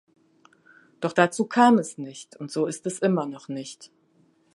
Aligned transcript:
Doch 0.99 1.13
dazu 1.13 1.45
kam 1.45 1.77
es 1.77 1.99
nicht, 1.99 2.35
und 2.35 2.49
so 2.51 2.65
ist 2.65 2.87
es 2.87 2.97
immer 2.97 3.27
noch 3.27 3.49
nicht. 3.49 3.91